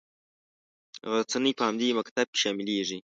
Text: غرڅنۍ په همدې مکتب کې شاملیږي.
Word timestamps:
غرڅنۍ 1.09 1.51
په 1.57 1.63
همدې 1.67 1.89
مکتب 1.99 2.27
کې 2.33 2.39
شاملیږي. 2.41 2.97